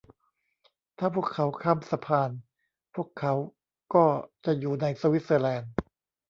[0.99, 2.29] ถ้าพวกเขาข้ามสะพาน
[2.95, 3.33] พวกเขา
[3.93, 4.05] ก็
[4.45, 5.71] จะอยู่ในสวิสเซอร์แลนด์